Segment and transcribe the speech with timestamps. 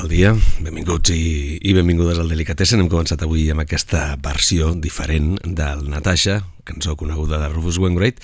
[0.00, 0.30] El dia?
[0.64, 2.82] Benvinguts i, i benvingudes al Delicatessen.
[2.82, 8.20] Hem començat avui amb aquesta versió diferent del Natasha, cançó coneguda de Rufus Wainwright,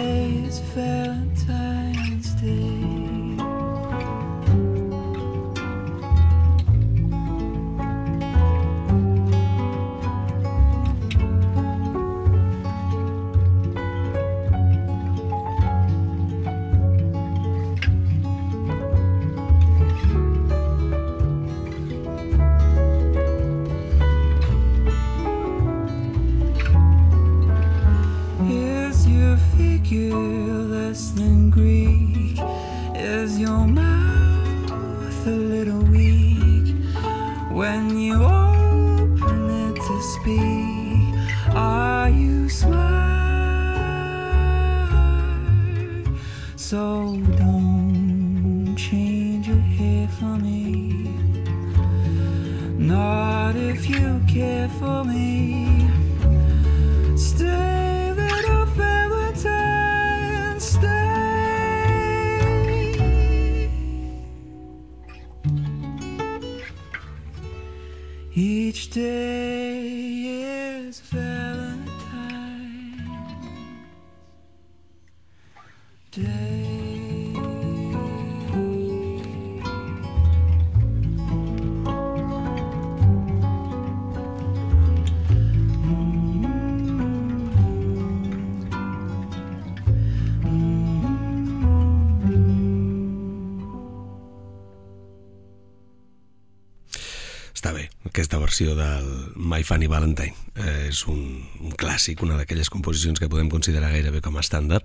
[98.51, 100.35] versió del My Funny Valentine.
[100.59, 101.21] Eh, és un,
[101.63, 104.83] un clàssic, una d'aquelles composicions que podem considerar gairebé com a estàndard.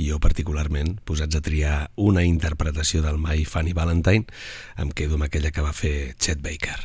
[0.00, 4.24] I jo particularment, posats a triar una interpretació del My Funny Valentine,
[4.80, 6.78] em quedo amb aquella que va fer Chet Baker.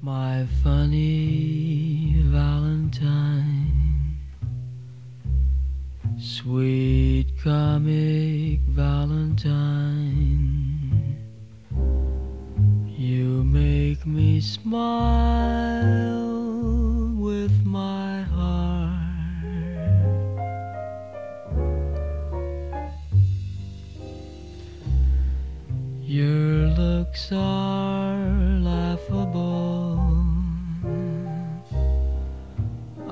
[0.00, 3.68] My funny Valentine,
[6.16, 10.63] sweet comic Valentine,
[13.14, 14.74] you make me smile
[17.16, 18.90] with my heart.
[26.02, 28.18] Your looks are
[28.70, 30.00] laughable,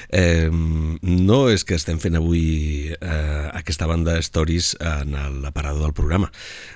[0.10, 6.32] Eh, no és que estem fent avui eh, aquesta banda stories en l'aparador del programa.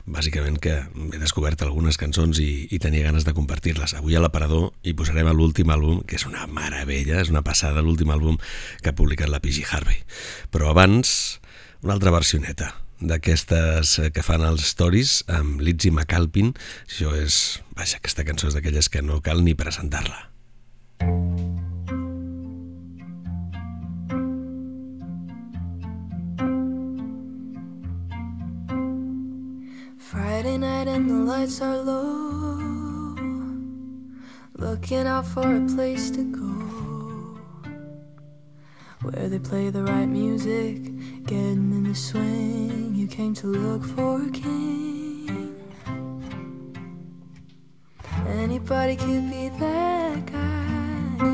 [0.05, 3.95] Bàsicament que he descobert algunes cançons i, i tenia ganes de compartir-les.
[3.97, 8.11] Avui a l'aparador hi posarem l'últim àlbum que és una meravella, és una passada l'últim
[8.13, 8.37] àlbum
[8.83, 10.03] que ha publicat la PG Harvey.
[10.51, 11.39] Però abans
[11.81, 16.53] una altra versioneta d'aquestes que fan els stories amb Lizzie McAlpin.
[16.87, 17.59] Això és...
[17.77, 20.25] Vaja, aquesta cançó és d'aquelles que no cal ni presentar-la.
[29.97, 33.15] Friday night and the lights are low.
[34.55, 36.47] Looking out for a place to go.
[39.03, 40.96] Where they play the right music,
[41.27, 42.95] getting in the swing.
[42.95, 45.53] You came to look for a king.
[48.25, 51.27] Anybody could be that guy.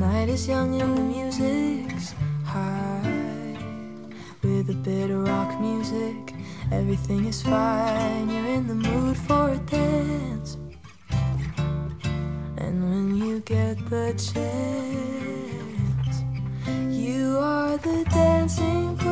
[0.00, 2.12] Night is young and the music's
[2.44, 3.56] high.
[4.42, 6.34] With a bit of rock music,
[6.72, 8.28] everything is fine.
[8.28, 10.56] You're in the mood for a dance.
[12.58, 15.15] And when you get the chance,
[17.78, 19.05] the dancing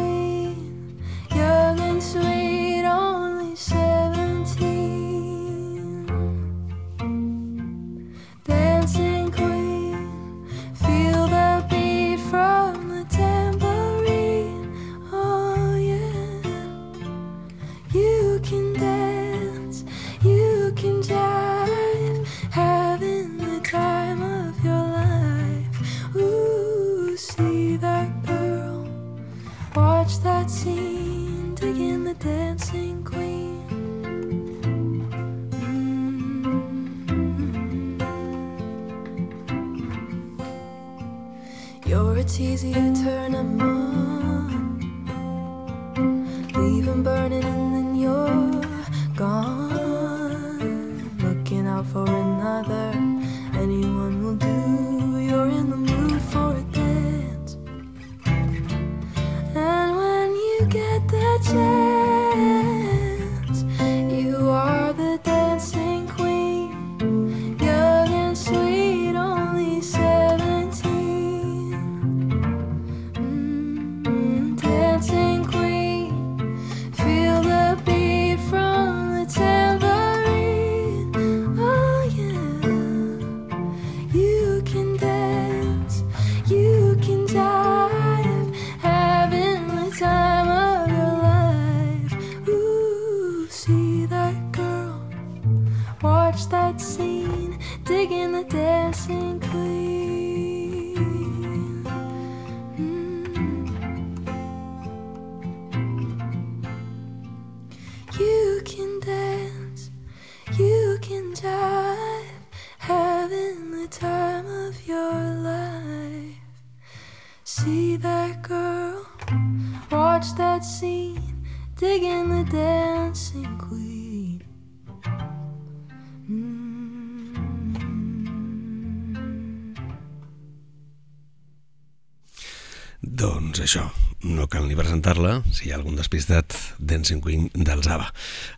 [134.62, 138.06] ni presentar-la, si hi ha algun despistat, Dancing Queen dels ABBA,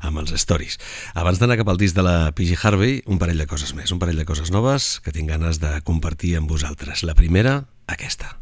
[0.05, 0.77] amb els stories.
[1.17, 4.03] Abans d'anar cap al disc de la PG Harvey, un parell de coses més, un
[4.03, 7.07] parell de coses noves que tinc ganes de compartir amb vosaltres.
[7.09, 8.37] La primera, aquesta.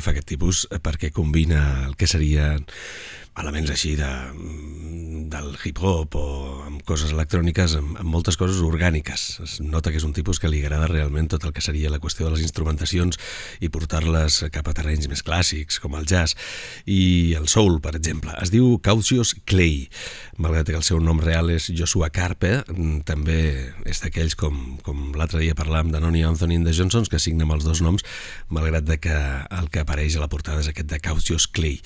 [0.00, 2.64] Que fa aquest tipus eh, perquè combina el que serien
[3.40, 6.28] elements així de, mm, del hip-hop o
[6.90, 9.26] coses electròniques, amb, amb moltes coses orgàniques.
[9.44, 12.00] Es nota que és un tipus que li agrada realment tot el que seria la
[12.02, 13.18] qüestió de les instrumentacions
[13.62, 16.34] i portar-les cap a terrenys més clàssics, com el jazz
[16.90, 18.34] i el soul, per exemple.
[18.42, 19.86] Es diu Cautious Clay,
[20.40, 23.38] malgrat que el seu nom real és Joshua Carpe, mm, també
[23.86, 27.54] és d'aquells com, com l'altre dia parlàvem de Noni Anthony de Johnsons, que signa amb
[27.58, 28.04] els dos noms,
[28.48, 31.78] malgrat de que el que apareix a la portada és aquest de Cautious Clay.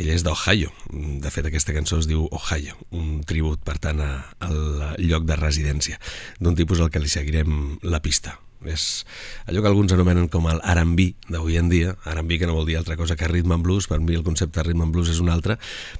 [0.00, 0.72] Ell és d'Ohio,
[1.20, 4.12] de fet aquesta cançó es diu Ohio, un tribut per tant a,
[4.46, 6.00] al lloc de residència
[6.40, 9.04] d'un tipus al que li seguirem la pista és
[9.46, 12.78] allò que alguns anomenen com el R&B d'avui en dia, R&B que no vol dir
[12.78, 15.30] altra cosa que rhythm and blues, per mi el concepte rhythm and blues és un
[15.30, 15.58] altre,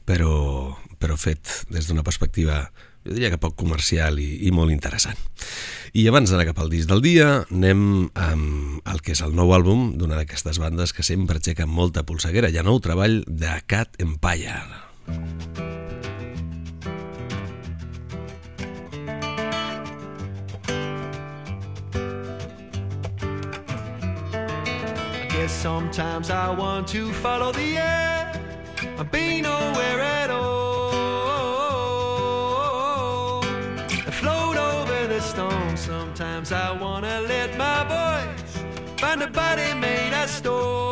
[0.09, 2.65] però, però fet des d'una perspectiva
[3.07, 5.19] jo diria que poc comercial i, i molt interessant.
[5.95, 9.55] I abans d'anar cap al disc del dia, anem amb el que és el nou
[9.55, 12.51] àlbum d'una d'aquestes bandes que sempre aixeca molta polseguera.
[12.51, 14.59] Ha nou treball de Cat Empire.
[15.07, 16.16] I
[25.49, 28.33] sometimes I want to follow the air
[28.83, 30.67] and be nowhere at all.
[34.21, 35.77] Float over the storm.
[35.77, 38.65] Sometimes I wanna let my voice
[38.99, 40.86] find a body made of stone.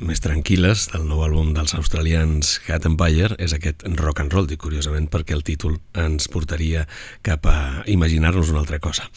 [0.00, 4.62] Més tranquil·les del nou àlbum dels australians Cat Empire és aquest rock and roll, dic
[4.62, 6.86] curiosament perquè el títol ens portaria
[7.26, 9.08] cap a imaginar-nos una altra cosa.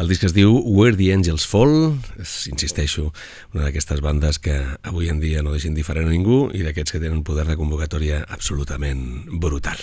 [0.00, 3.10] El disc es diu Where the Angels Fall, és, insisteixo,
[3.52, 7.02] una d'aquestes bandes que avui en dia no deixen diferent a ningú i d'aquests que
[7.02, 9.80] tenen poder de convocatòria absolutament brutal.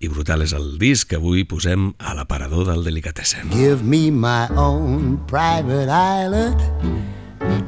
[0.00, 3.52] I brutal és el disc que avui posem a l'aparador del Delicatessen.
[3.52, 7.19] Give me my own private island,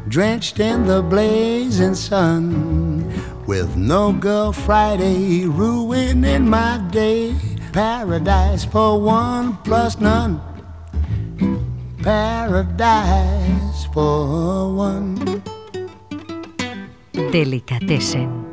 [0.08, 3.04] drenched in the blazing sun,
[3.46, 7.34] with no girl Friday ruining my day.
[7.72, 10.40] Paradise for one plus none.
[12.02, 15.42] Paradise for one.
[17.32, 18.51] Delicatessen.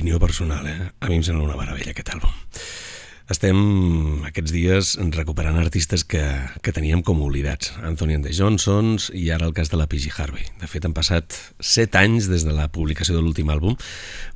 [0.00, 0.92] Opinió personal, eh?
[1.04, 2.30] A mi em sembla una meravella aquest àlbum.
[3.28, 3.58] Estem
[4.24, 6.22] aquests dies recuperant artistes que,
[6.64, 7.74] que teníem com oblidats.
[7.84, 10.08] Anthony and the Johnsons i ara el cas de la P.G.
[10.16, 10.48] Harvey.
[10.62, 13.76] De fet, han passat set anys des de la publicació de l'últim àlbum.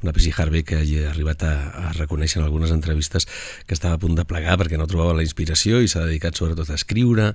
[0.05, 0.35] Una P.G.
[0.37, 1.55] Harvey que ha arribat a,
[1.89, 3.25] a reconèixer en algunes entrevistes
[3.65, 6.69] que estava a punt de plegar perquè no trobava la inspiració i s'ha dedicat sobretot
[6.69, 7.31] a escriure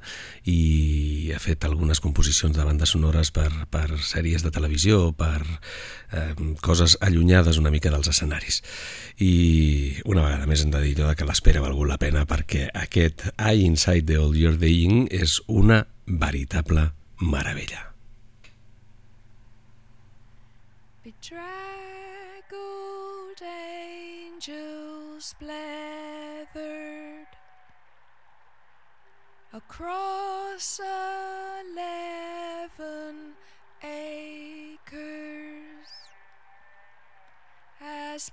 [0.45, 6.38] i ha fet algunes composicions de bandes sonores per, per sèries de televisió, per eh,
[6.62, 8.62] coses allunyades una mica dels escenaris.
[9.17, 9.34] I
[10.05, 13.65] una vegada més hem de dir que l'espera ha valgut la pena perquè aquest I
[13.65, 17.88] Inside the All You're Dying és una veritable meravella.
[21.10, 21.68] Bedraggled
[25.19, 26.47] splattered
[29.53, 30.79] across
[31.67, 33.34] eleven
[33.84, 34.79] acres
[37.82, 38.32] as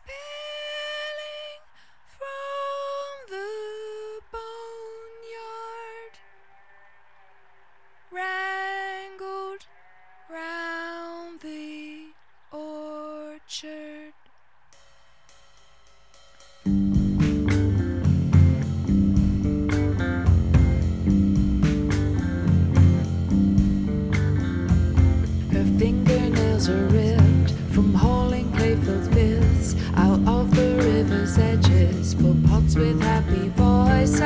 [32.76, 34.20] with happy voices.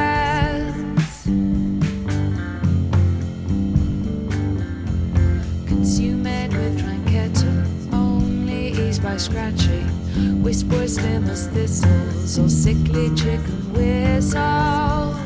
[5.66, 9.86] Consume it with tranqueta, only eased by scratching.
[10.42, 15.16] Whispers slim thistles or sickly chicken whistles.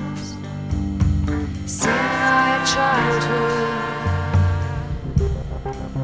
[1.67, 3.71] Sing my childhood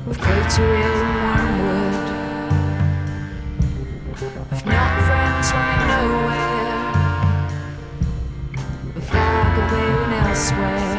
[0.08, 2.06] of crateria and wormwood,
[4.52, 6.29] of not friends running nowhere,
[10.40, 10.96] elsewhere.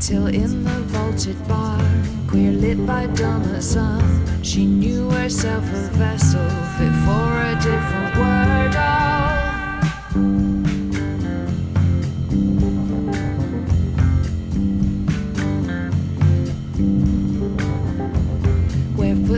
[0.00, 1.80] Till in the vaulted bar,
[2.28, 4.02] queer lit by dawn sun,
[4.42, 8.74] she knew herself a vessel fit for a different world.
[8.74, 8.84] Where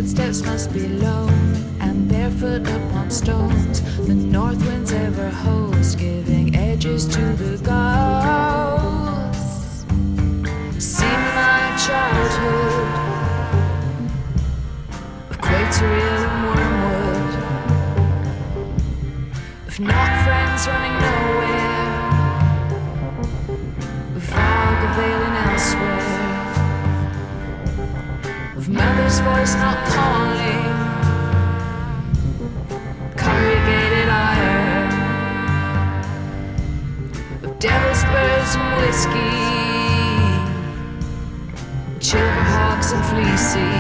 [0.07, 1.27] footsteps must be low
[1.81, 7.75] and barefoot upon stones, the north wind's ever host, giving edges to the ghosts.
[10.79, 12.87] See my childhood.
[15.31, 17.35] Of crateria and wormwood,
[19.67, 21.97] of not friends running nowhere,
[24.15, 24.91] of fog of
[28.77, 30.65] mother's voice not calling,
[33.17, 34.89] corrugated iron,
[37.45, 39.37] of devil's birds and whiskey.
[42.07, 43.75] Chilverhawks and fleecy.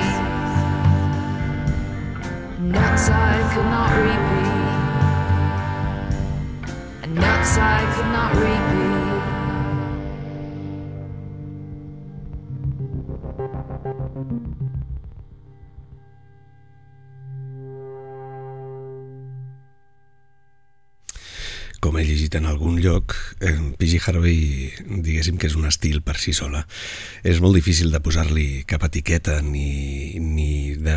[2.72, 4.66] Nuts I could not repeat.
[7.20, 8.95] Nuts I could not repeat
[22.34, 24.00] En algun lloc, eh, P.G.
[24.02, 26.64] Harvey, diguéssim que és un estil per si sola.
[27.22, 30.96] És molt difícil de posar-li cap etiqueta, ni, ni de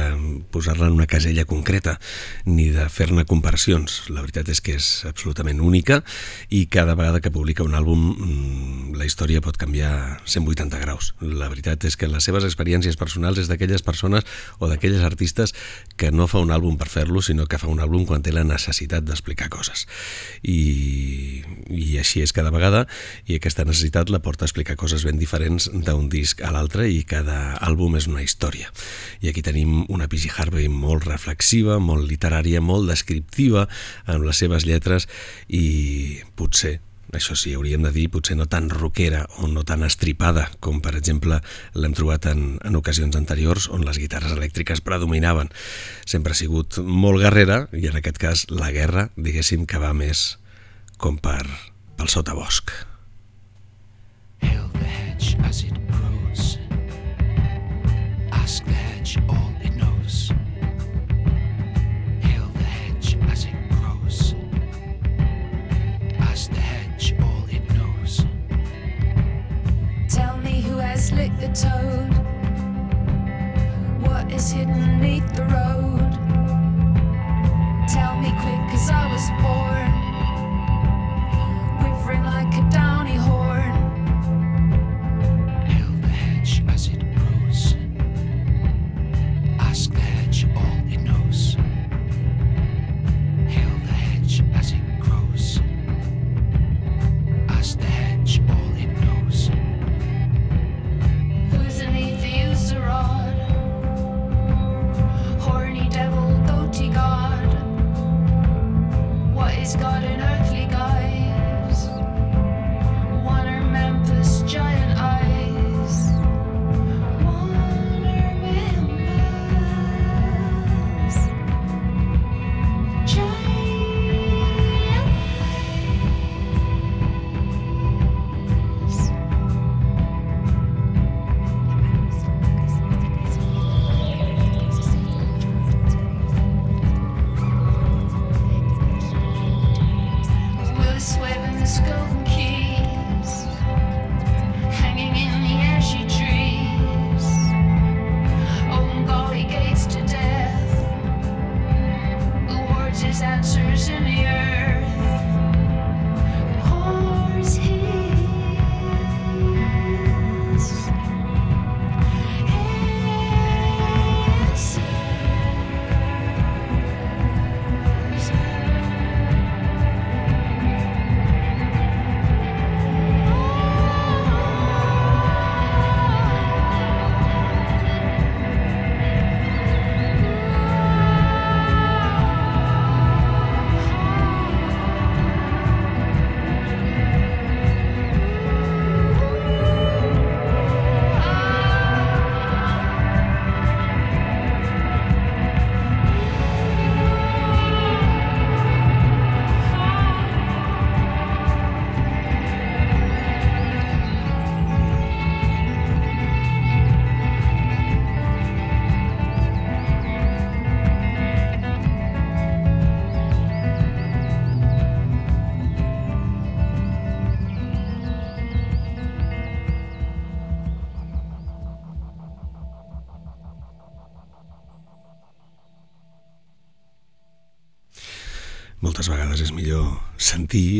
[0.51, 1.99] posar-la en una casella concreta,
[2.45, 4.09] ni de fer-ne comparacions.
[4.09, 6.01] La veritat és que és absolutament única
[6.49, 11.13] i cada vegada que publica un àlbum mm, la història pot canviar 180 graus.
[11.21, 14.25] La veritat és que les seves experiències personals és d'aquelles persones
[14.57, 15.53] o d'aquelles artistes
[15.95, 18.47] que no fa un àlbum per fer-lo, sinó que fa un àlbum quan té la
[18.47, 19.85] necessitat d'explicar coses.
[20.43, 20.59] I,
[21.69, 22.85] I així és cada vegada,
[23.29, 27.03] i aquesta necessitat la porta a explicar coses ben diferents d'un disc a l'altre i
[27.07, 28.73] cada àlbum és una història.
[29.21, 30.33] I aquí tenim una P.G.
[30.35, 33.67] Harvey molt reflexiva, molt literària, molt descriptiva
[34.05, 35.09] amb les seves lletres
[35.47, 36.79] i potser
[37.13, 40.93] això sí, hauríem de dir, potser no tan rockera o no tan estripada com, per
[40.97, 41.39] exemple,
[41.73, 45.49] l'hem trobat en, en ocasions anteriors on les guitarres elèctriques predominaven.
[46.05, 50.37] Sempre ha sigut molt guerrera i en aquest cas la guerra, diguéssim, que va més
[50.99, 51.45] com per
[51.95, 52.71] pel sotabosc.
[54.43, 56.57] Hail the hedge as it grows.
[58.31, 60.33] Ask the hedge all it knows.
[62.19, 64.35] Hail the hedge as it grows.
[66.19, 68.25] Ask the hedge all it knows.
[70.09, 72.11] Tell me who has licked the toad.
[74.03, 76.11] What is hidden beneath the road?
[77.87, 79.88] Tell me quick, cause I was born.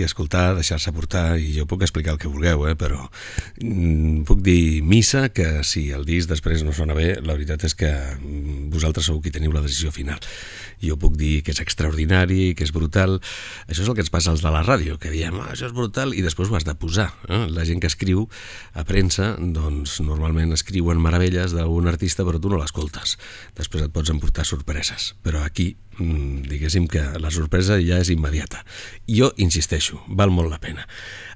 [0.10, 2.76] Escoltar, deixar-se portar i jo puc explicar el que vulgueu, eh?
[2.80, 3.06] però
[3.62, 7.78] mm, puc dir missa que si el disc després no sona bé, la veritat és
[7.78, 10.20] que mm, vosaltres sou qui teniu la decisió final.
[10.84, 13.18] Jo puc dir que és extraordinari, que és brutal.
[13.68, 15.76] Això és el que ens passa als de la ràdio, que diem, ah, això és
[15.76, 17.10] brutal, i després ho has de posar.
[17.28, 17.46] Eh?
[17.52, 18.28] La gent que escriu
[18.74, 23.18] a premsa, doncs normalment escriuen meravelles d'un artista, però tu no l'escoltes.
[23.60, 25.14] Després et pots emportar sorpreses.
[25.26, 28.64] Però aquí mm, diguéssim que la sorpresa ja és immediata.
[29.08, 30.88] Jo insisteixo, val molt la pena.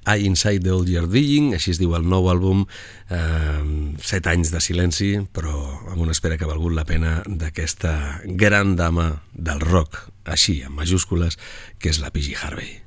[0.05, 2.65] I Inside the Old Year Digging, així es diu el nou àlbum,
[3.09, 3.63] eh,
[4.03, 5.55] set anys de silenci, però
[5.93, 10.75] amb una espera que ha valgut la pena d'aquesta gran dama del rock, així, en
[10.75, 11.39] majúscules,
[11.79, 12.35] que és la P.G.
[12.35, 12.81] Harvey.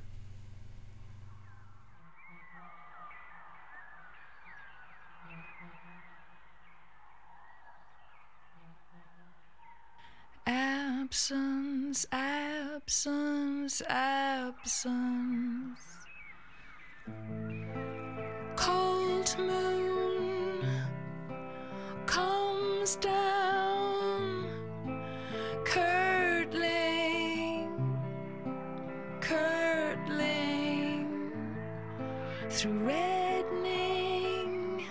[10.47, 15.96] Absence, absence, absence.
[18.57, 20.67] Cold moon
[22.05, 24.49] comes down,
[25.65, 27.71] curdling,
[29.21, 31.33] curdling
[32.51, 34.85] through reddening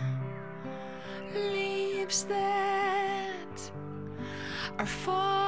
[1.34, 3.72] leaves that
[4.80, 5.45] are falling,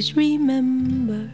[0.00, 1.28] always remember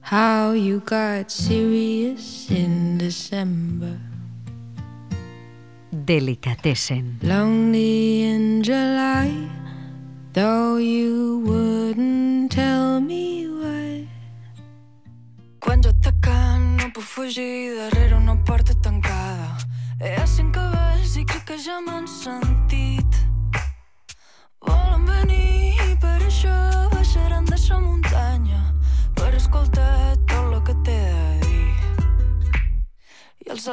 [0.00, 4.00] how you got serious in December.
[5.92, 7.20] Delicatessen.
[7.20, 9.28] Lonely in July,
[10.32, 11.27] though you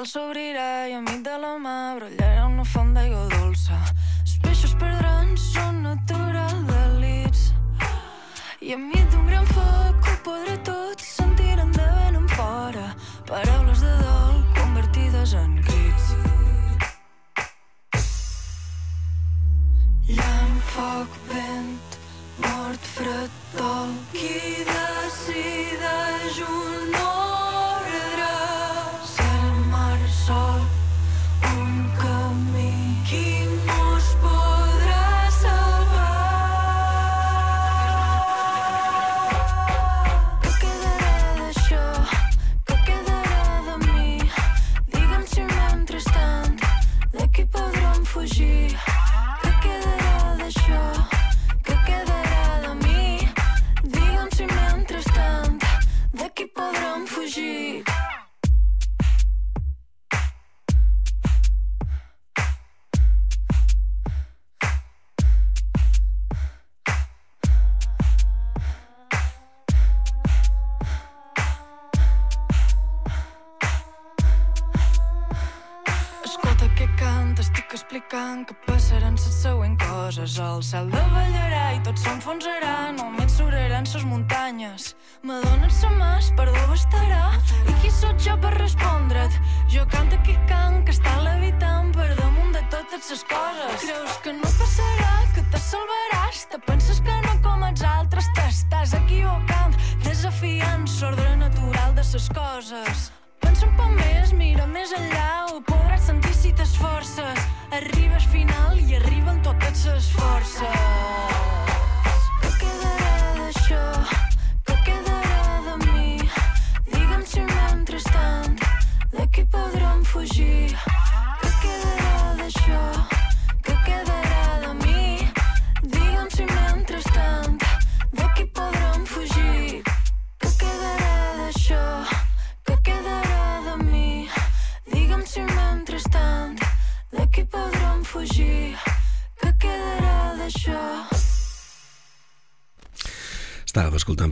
[0.06, 3.95] sol s'obrirà i enmig de la mà brollarà una font d'aigua dolça.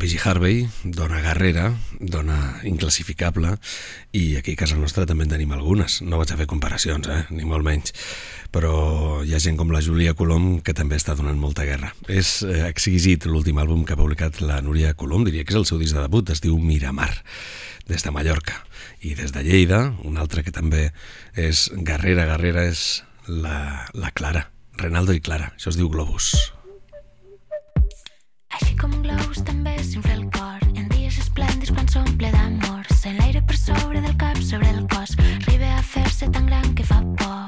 [0.03, 0.19] P.G.
[0.27, 3.53] Harvey, dona guerrera, dona inclassificable,
[4.11, 6.01] i aquí a casa nostra també en tenim algunes.
[6.03, 7.21] No vaig a fer comparacions, eh?
[7.31, 7.93] ni molt menys.
[8.51, 11.93] Però hi ha gent com la Júlia Colom que també està donant molta guerra.
[12.11, 15.67] És eh, exquisit l'últim àlbum que ha publicat la Núria Colom, diria que és el
[15.69, 17.13] seu disc de debut, es diu Miramar,
[17.87, 18.59] des de Mallorca.
[19.07, 20.89] I des de Lleida, un altre que també
[21.31, 24.49] és guerrera, guerrera, és la, la Clara,
[24.83, 26.33] Renaldo i Clara, això es diu Globus.
[28.53, 29.52] Així com globus també
[31.95, 32.85] omple d'amor.
[32.95, 35.15] Sent l'aire per sobre del cap, sobre el cos.
[35.47, 37.45] Arriba a fer-se tan gran que fa por.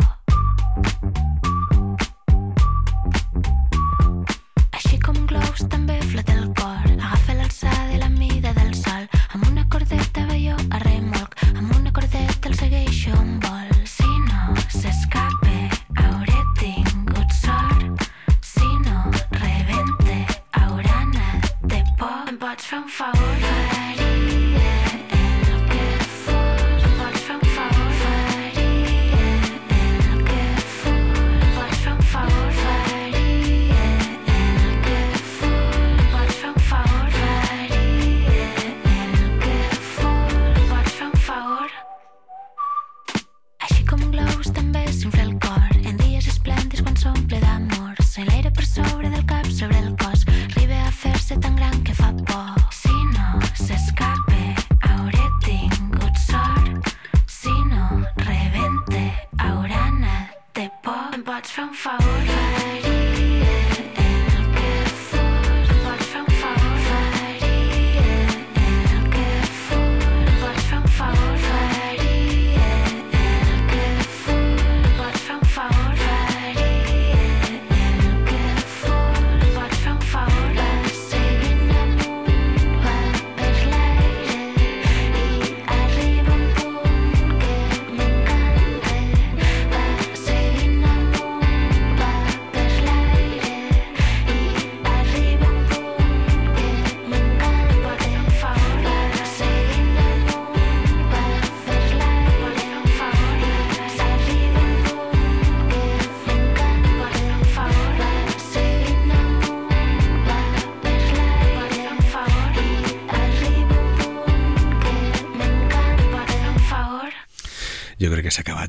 [4.72, 6.86] Així com un globus també flota el cor.
[6.98, 9.08] Agafa l'alçada de la mida del sol.
[9.34, 11.38] Amb una cordeta veió a remolc.
[11.56, 13.70] Amb una cordeta el segueixo on vol.
[13.86, 15.58] Si no s'escapa,
[16.04, 18.10] hauré tingut sort.
[18.42, 19.06] Si no
[19.40, 20.20] rebenta,
[20.62, 22.20] haurà anat de por.
[22.30, 23.25] Em pots fer un favor?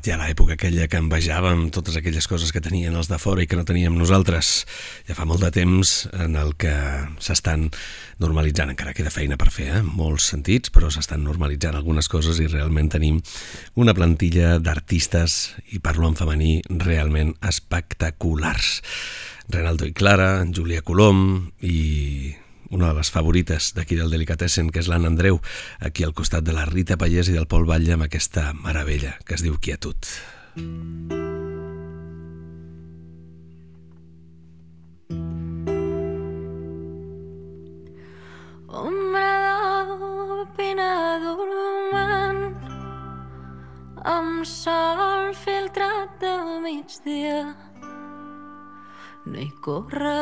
[0.07, 3.57] Ja l'època aquella que envejàvem totes aquelles coses que tenien els de fora i que
[3.59, 4.63] no teníem nosaltres.
[5.03, 6.71] Ja fa molt de temps en el que
[7.19, 7.65] s'estan
[8.23, 9.81] normalitzant, encara queda feina per fer, eh?
[9.81, 13.19] en molts sentits, però s'estan normalitzant algunes coses i realment tenim
[13.75, 16.53] una plantilla d'artistes, i parlo en femení,
[16.87, 18.77] realment espectaculars.
[19.51, 22.37] Renaldo i Clara, Júlia Colom i
[22.69, 25.39] una de les favorites d'aquí del Delicatessen, que és l'Anna Andreu,
[25.79, 29.37] aquí al costat de la Rita Pallés i del Pol Batlle amb aquesta meravella que
[29.37, 29.97] es diu Quietud.
[38.67, 39.35] Ombra
[40.33, 40.89] de pena
[41.23, 42.43] dormant
[44.03, 46.33] amb sol filtrat de
[46.65, 47.39] migdia
[49.27, 50.17] no hi corre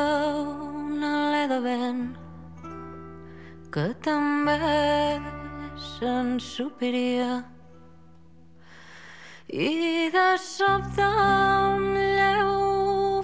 [0.76, 2.06] un alè de vent
[3.76, 4.56] que també
[5.86, 7.32] s'ensupiria
[9.52, 12.54] i de sobte un lleu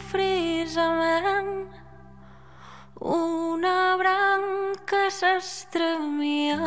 [0.10, 1.54] frisament
[3.14, 6.60] una branca s'estremia.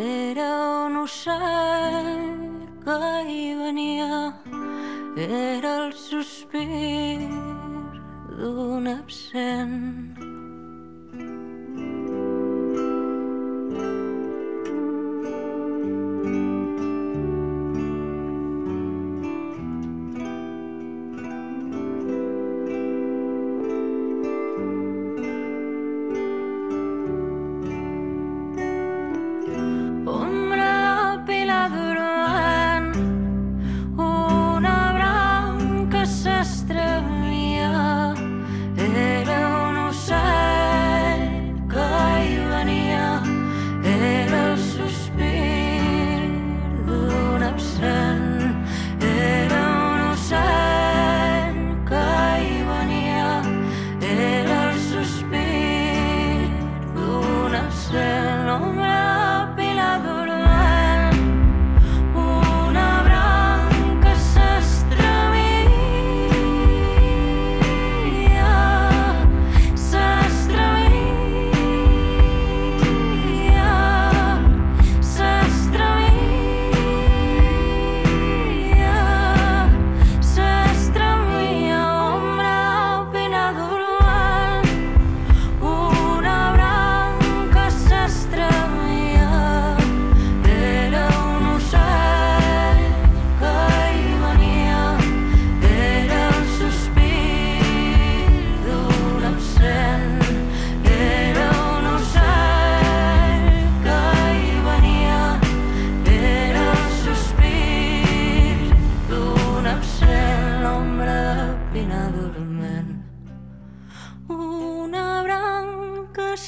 [0.00, 0.50] Era
[0.86, 2.10] un ocell
[2.84, 2.98] que
[3.30, 4.34] hi venia.
[5.16, 7.30] Era el sospir
[8.40, 10.19] d'un absent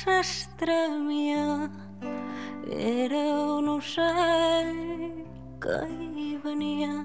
[0.02, 1.70] s'estremia,
[2.74, 3.22] era
[3.54, 4.74] un ocell
[5.62, 7.04] que hi venia,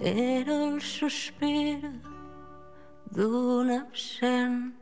[0.00, 1.76] era el sospir
[3.12, 4.72] d'un absent.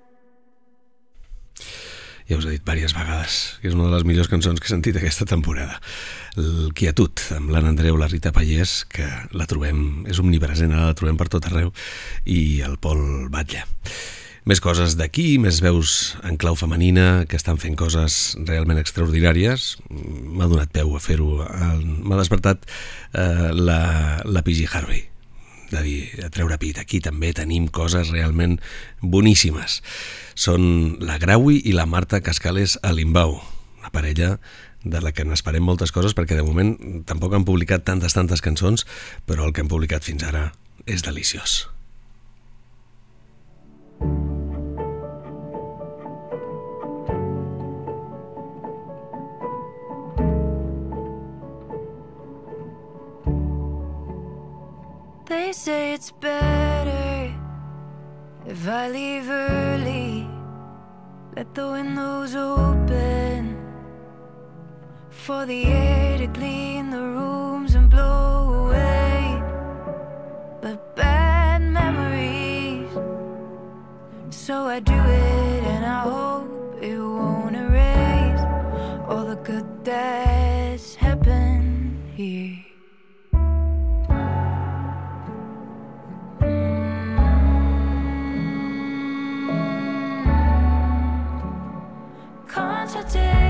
[2.25, 4.73] Ja us he dit diverses vegades que és una de les millors cançons que he
[4.73, 5.81] sentit aquesta temporada.
[6.41, 9.05] El Quietud, amb l'Anna Andreu, la Rita Pallés, que
[9.35, 11.75] la trobem, és omnipresent, ara la trobem per tot arreu,
[12.25, 13.67] i el Pol Batlle.
[14.45, 19.71] Més coses d'aquí, més veus en clau femenina que estan fent coses realment extraordinàries.
[19.89, 21.41] M'ha donat peu a fer-ho.
[21.81, 23.81] M'ha despertat eh, la,
[24.29, 24.69] la P.G.
[24.69, 25.07] Harvey
[25.75, 26.79] de dir, a treure pit.
[26.79, 28.59] Aquí també tenim coses realment
[29.01, 29.81] boníssimes.
[30.37, 33.39] Són la Graui i la Marta Cascales a Limbau,
[33.81, 34.37] una parella
[34.85, 36.77] de la que n'esperem moltes coses perquè de moment
[37.09, 38.85] tampoc han publicat tantes, tantes cançons,
[39.25, 40.51] però el que han publicat fins ara
[40.85, 41.65] és deliciós.
[55.27, 57.35] They say it's better
[58.47, 60.29] if I leave early.
[61.35, 63.57] Let the windows open
[65.09, 69.43] for the air to clean the rooms and blow away
[70.61, 72.93] the bad memories.
[74.29, 78.41] So I do it and I hope it won't erase
[79.09, 80.44] all the good that's
[93.15, 93.44] still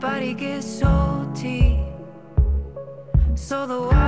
[0.00, 1.78] body gets salty.
[3.34, 3.99] So the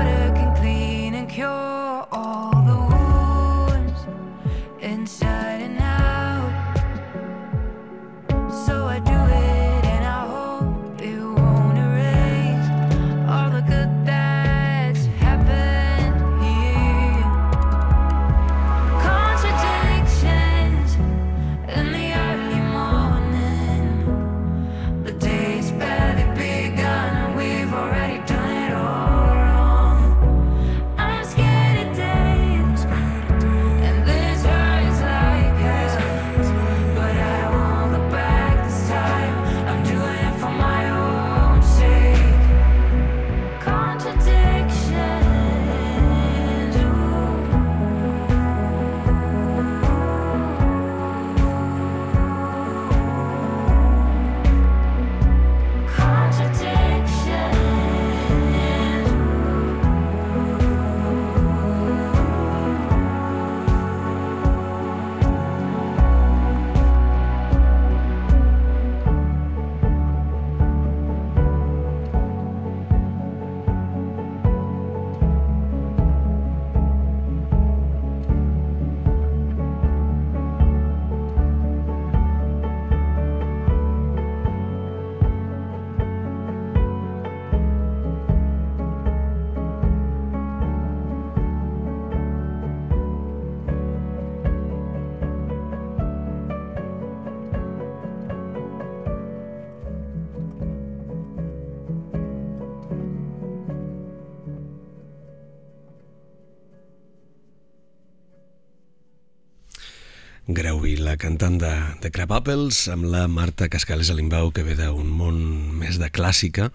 [111.12, 115.10] la cantant de, de Crab Apples, amb la Marta Cascales a Limbau, que ve d'un
[115.12, 115.36] món
[115.76, 116.70] més de clàssica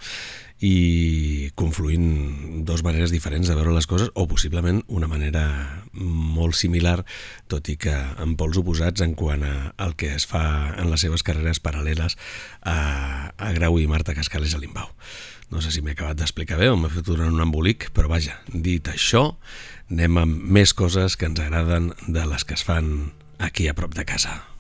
[0.62, 5.48] i confluint dos maneres diferents de veure les coses, o possiblement una manera
[5.98, 7.00] molt similar,
[7.50, 10.44] tot i que en pols oposats en quant a, al que es fa
[10.76, 12.14] en les seves carreres paral·leles
[12.62, 12.78] a,
[13.34, 14.94] a Grau i Marta Cascales a Limbau.
[15.50, 18.86] No sé si m'he acabat d'explicar bé o m'he fet un embolic, però vaja, dit
[18.94, 19.32] això,
[19.90, 23.94] anem amb més coses que ens agraden de les que es fan aquí a prop
[23.94, 24.57] de casa.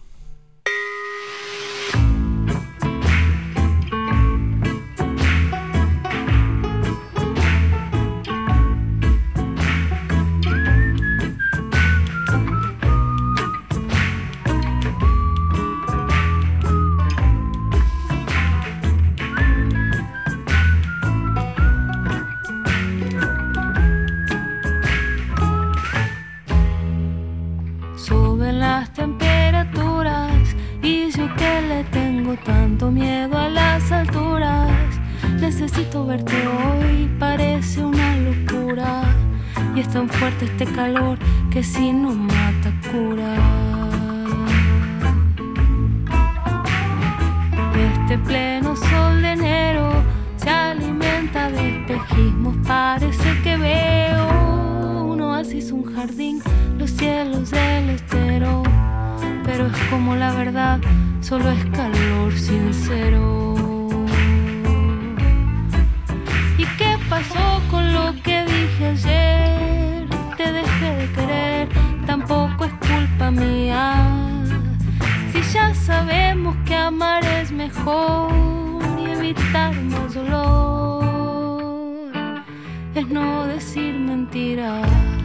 [41.49, 43.33] Que si no mata cura.
[47.75, 49.89] Este pleno sol de enero
[50.35, 52.55] se alimenta de espejismos.
[52.67, 56.43] Parece que veo un oasis, un jardín,
[56.77, 58.61] los cielos del estero.
[59.45, 60.79] Pero es como la verdad,
[61.21, 63.55] solo es calor sincero.
[66.55, 69.76] ¿Y qué pasó con lo que dije ayer?
[75.33, 78.31] Si ya sabemos que amar es mejor
[78.97, 81.83] y evitar más dolor,
[82.95, 85.16] es no decir mentiras.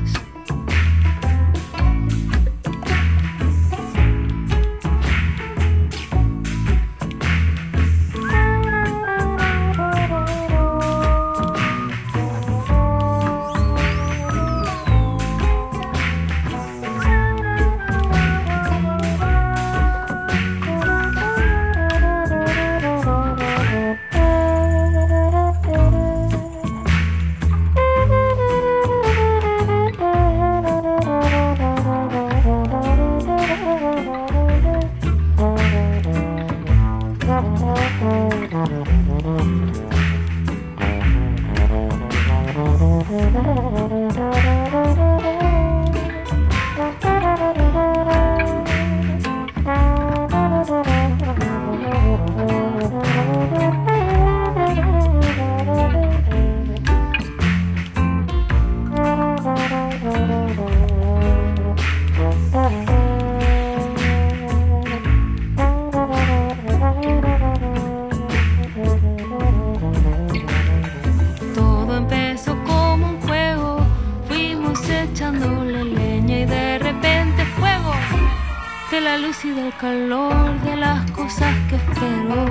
[78.93, 82.45] De la luz y del calor, de las cosas que espero.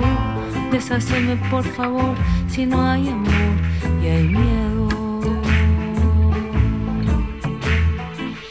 [0.72, 2.16] Deshaceme por favor
[2.48, 3.54] si no hay amor
[4.02, 4.88] y hay miedo.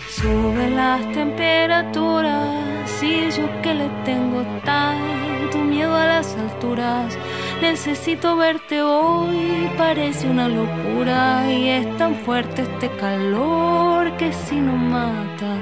[0.09, 7.17] Suben las temperaturas y yo que le tengo tanto miedo a las alturas.
[7.61, 14.77] Necesito verte hoy, parece una locura y es tan fuerte este calor que si no
[14.77, 15.57] mata,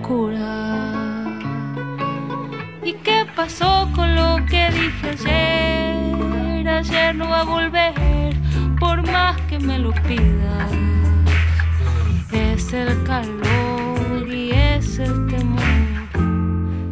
[0.00, 0.67] cura.
[2.88, 6.66] ¿Y qué pasó con lo que dije ayer?
[6.66, 8.34] Ayer no va a volver,
[8.80, 10.72] por más que me lo pidas.
[12.32, 15.60] Es el calor y es el temor,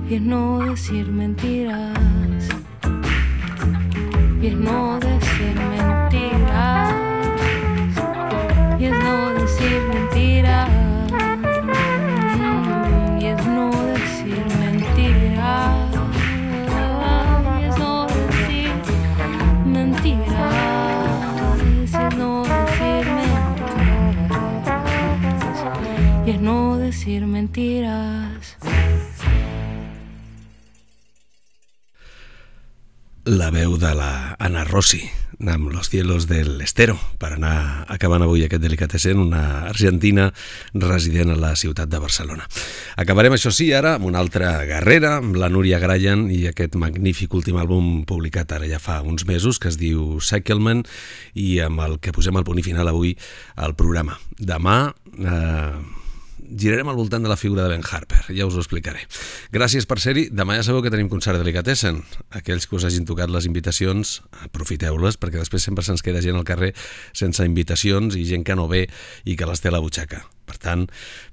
[0.07, 2.45] y es no decir mentiras.
[4.43, 5.26] Y es no decir
[27.07, 28.57] decir mentiras.
[33.27, 35.03] la veu de la Anna Rossi
[35.41, 40.29] amb Los cielos del estero per anar acabant avui aquest delicatessen una argentina
[40.75, 42.47] resident a la ciutat de Barcelona.
[42.97, 47.35] Acabarem això sí ara amb una altra guerrera amb la Núria Grayan i aquest magnífic
[47.35, 50.83] últim àlbum publicat ara ja fa uns mesos que es diu Cycleman
[51.35, 53.15] i amb el que posem al punt final avui
[53.55, 54.19] al programa.
[54.39, 54.81] Demà
[55.19, 56.06] eh,
[56.51, 59.05] girarem al voltant de la figura de Ben Harper, ja us ho explicaré.
[59.55, 60.29] Gràcies per ser-hi.
[60.31, 62.03] Demà ja sabeu que tenim concert de Delicatessen.
[62.31, 66.47] Aquells que us hagin tocat les invitacions, aprofiteu-les, perquè després sempre se'ns queda gent al
[66.49, 66.73] carrer
[67.17, 68.87] sense invitacions i gent que no ve
[69.25, 70.25] i que les té a la butxaca.
[70.47, 70.85] Per tant,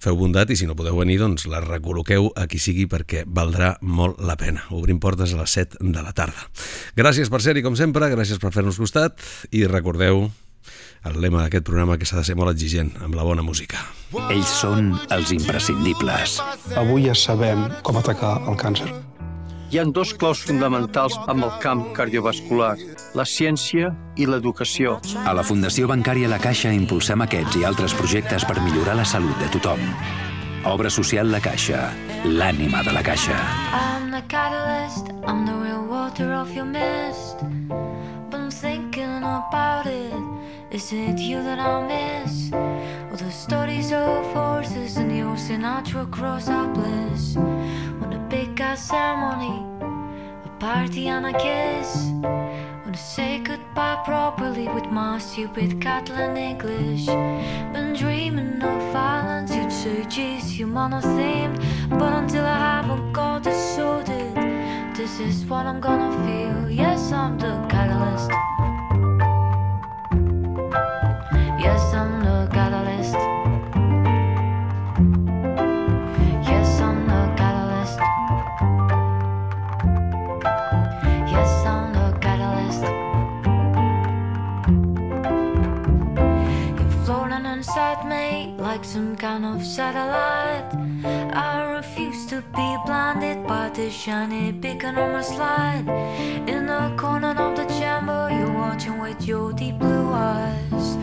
[0.01, 3.75] feu bondat i si no podeu venir, doncs les recol·loqueu a qui sigui perquè valdrà
[3.85, 4.65] molt la pena.
[4.73, 6.49] Obrim portes a les 7 de la tarda.
[6.97, 9.21] Gràcies per ser-hi, com sempre, gràcies per fer-nos costat
[9.53, 10.25] i recordeu
[11.03, 13.79] el lema d'aquest programa que s'ha de ser molt exigent amb la bona música.
[14.29, 16.37] Ells són els imprescindibles.
[16.79, 18.91] Avui ja sabem com atacar el càncer.
[19.73, 22.75] Hi ha dos claus fonamentals amb el camp cardiovascular,
[23.17, 23.89] la ciència
[24.21, 24.99] i l'educació.
[25.25, 29.33] A la Fundació Bancària La Caixa impulsem aquests i altres projectes per millorar la salut
[29.41, 29.81] de tothom.
[30.69, 31.89] Obra social La Caixa,
[32.23, 33.39] l'ànima de la Caixa.
[33.73, 37.41] I'm the catalyst, I'm the real water of your mist.
[38.29, 40.42] Been thinking about it.
[40.73, 42.51] Is it you that I miss?
[42.51, 47.37] Or the stories of horses the ocean natural cross our bliss?
[47.37, 49.63] On a big ass ceremony,
[50.43, 52.09] a party and a kiss.
[52.23, 57.05] Wanna say goodbye properly with my stupid Catalan English.
[57.05, 61.59] Been dreaming of violence, you'd say, geez, you monothemed.
[61.87, 64.35] But until I haven't got it sorted,
[64.95, 66.71] this is what I'm gonna feel.
[66.71, 68.31] Yes, I'm the catalyst.
[88.93, 90.71] Some kind of satellite.
[91.33, 91.71] I
[92.55, 95.87] be blinded by the shiny beacon on my slide.
[96.47, 100.97] In the corner of the chamber, you're watching with your deep blue eyes.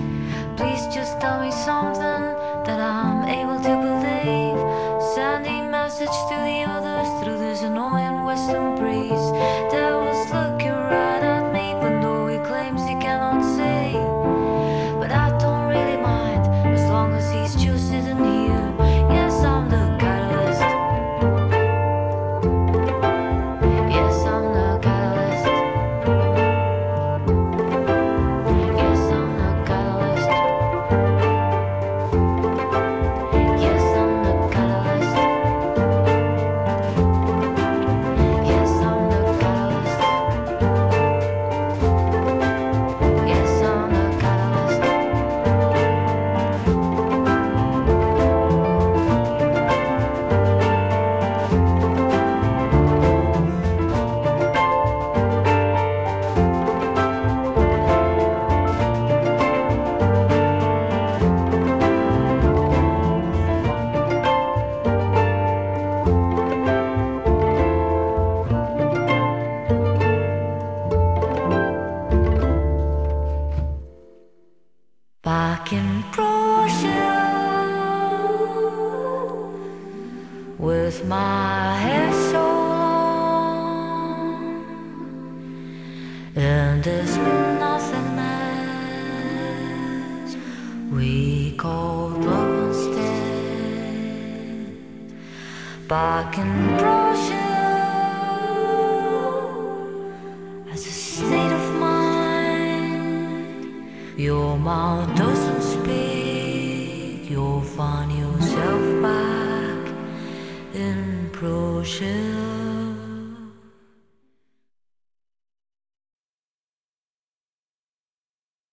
[0.57, 2.23] Please just tell me something
[2.67, 4.61] that I'm able to believe.
[5.15, 6.57] Sending message to the